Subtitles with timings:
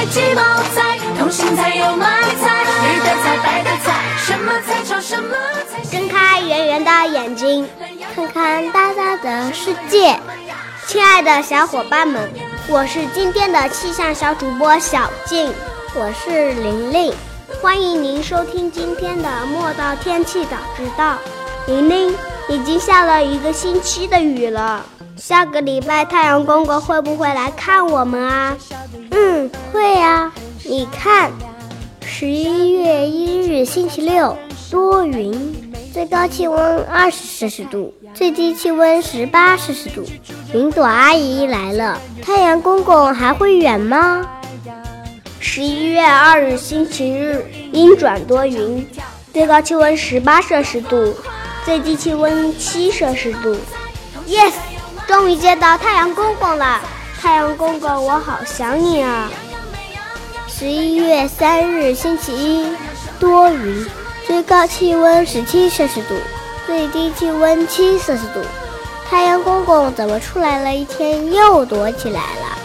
[0.00, 0.42] 菜鸡毛
[0.74, 5.36] 菜，通心菜有买菜，绿的菜白的菜，什么菜炒什么
[5.70, 5.82] 菜。
[5.90, 7.68] 睁开圆圆的眼睛，
[8.14, 10.18] 看看大大的世界。
[10.86, 12.30] 亲爱的小伙伴们，
[12.66, 15.52] 我是今天的气象小主播小静，
[15.94, 17.12] 我是玲玲，
[17.60, 21.12] 欢迎您收听今天的《莫道天气早知道》。
[21.66, 22.16] 玲玲，
[22.48, 24.82] 已经下了一个星期的雨了，
[25.20, 28.56] 下个礼拜太阳公公会不会来看我们啊？
[29.10, 30.32] 嗯，会呀。
[30.64, 31.30] 你看，
[32.02, 34.34] 十一月一日星期六，
[34.70, 35.30] 多云，
[35.92, 37.92] 最高气温二十摄氏度。
[38.14, 40.06] 最低气温十八摄氏度，
[40.54, 44.26] 云朵阿姨来了，太阳公公还会远吗？
[45.38, 48.88] 十一月二日星期日，阴转多云，
[49.34, 51.14] 最高气温十八摄氏度，
[51.62, 53.54] 最低气温七摄氏度。
[54.26, 54.52] Yes，
[55.10, 56.80] 终于见到太阳公公了，
[57.20, 59.28] 太阳公公，我好想你啊！
[60.46, 62.76] 十一月三日星期一，
[63.18, 63.84] 多云，
[64.24, 66.14] 最高气温十七摄氏度。
[66.64, 68.40] 最低气温七摄氏度，
[69.08, 72.56] 太阳公公怎么出来了一天又躲起来了？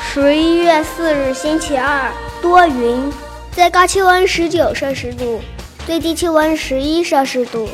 [0.00, 3.12] 十一月四日星期二，多云，
[3.50, 5.40] 最高气温十九摄氏度，
[5.84, 7.68] 最低气温十一摄氏度。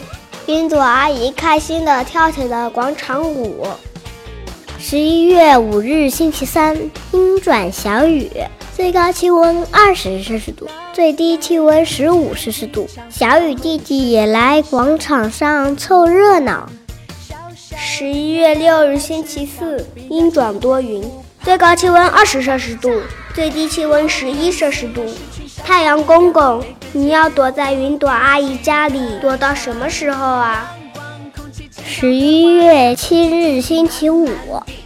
[0.46, 3.66] 云朵阿姨开心地跳起了广场舞。
[4.78, 6.76] 十一月五日星期三，
[7.10, 8.30] 阴转小雨。
[8.72, 12.86] 最高气温二十摄氏度，最低气温十五摄氏度。
[13.10, 16.68] 小雨弟弟也来广场上凑热闹。
[17.76, 21.02] 十一月六日星期四，阴转多云，
[21.46, 23.00] 最高气温二十摄氏度，
[23.32, 25.06] 最低气温十一摄氏度。
[25.64, 26.60] 太阳公公，
[26.92, 30.74] 你要躲在云朵阿姨家里躲到什么时候啊？
[31.86, 34.28] 十一月七日星期五，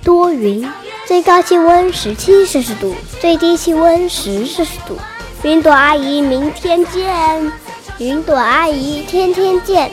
[0.04, 0.70] 多云。
[1.06, 4.98] 最高气温十七摄氏度，最低气温十摄氏度。
[5.42, 7.50] 云朵阿姨，明天见！
[7.96, 9.90] 云朵阿姨，天天见！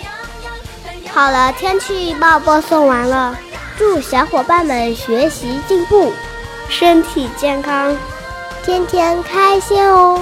[1.13, 3.37] 好了，天气预报播送完了，
[3.77, 6.11] 祝小伙伴们学习进步，
[6.69, 7.95] 身体健康，
[8.63, 10.21] 天天开心哦！